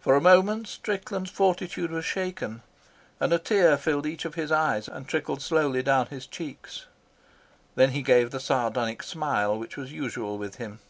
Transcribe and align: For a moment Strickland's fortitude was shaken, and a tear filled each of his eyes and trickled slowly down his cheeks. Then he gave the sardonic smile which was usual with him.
For 0.00 0.16
a 0.16 0.20
moment 0.20 0.68
Strickland's 0.68 1.30
fortitude 1.30 1.90
was 1.90 2.04
shaken, 2.04 2.60
and 3.18 3.32
a 3.32 3.38
tear 3.38 3.78
filled 3.78 4.04
each 4.04 4.26
of 4.26 4.34
his 4.34 4.52
eyes 4.52 4.86
and 4.86 5.08
trickled 5.08 5.40
slowly 5.40 5.82
down 5.82 6.08
his 6.08 6.26
cheeks. 6.26 6.84
Then 7.74 7.92
he 7.92 8.02
gave 8.02 8.32
the 8.32 8.38
sardonic 8.40 9.02
smile 9.02 9.58
which 9.58 9.78
was 9.78 9.92
usual 9.92 10.36
with 10.36 10.56
him. 10.56 10.80